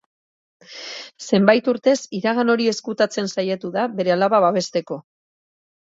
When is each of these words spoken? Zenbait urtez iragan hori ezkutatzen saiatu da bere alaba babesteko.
Zenbait 1.25 1.69
urtez 1.75 1.93
iragan 2.21 2.53
hori 2.55 2.67
ezkutatzen 2.73 3.31
saiatu 3.35 3.75
da 3.79 3.87
bere 4.01 4.15
alaba 4.19 4.41
babesteko. 4.49 4.99